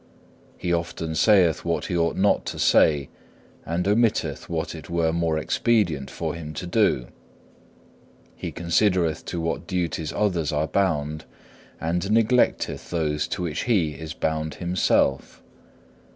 [0.57, 3.09] He often saith what he ought not to say,
[3.67, 7.05] and omitteth what it were more expedient for him to do.
[8.35, 11.25] He considereth to what duties others are bound,
[11.79, 15.43] and neglecteth those to which he is bound himself.